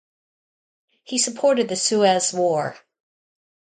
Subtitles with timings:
[1.03, 2.75] He supported the Suez War.